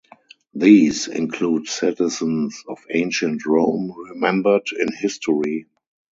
These 0.55 1.09
include 1.09 1.67
citizens 1.67 2.63
of 2.67 2.79
ancient 2.91 3.45
Rome 3.45 3.93
remembered 4.09 4.63
in 4.75 4.87
history. 4.91 5.67